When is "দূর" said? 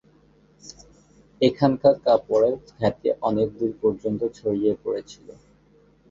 3.57-3.71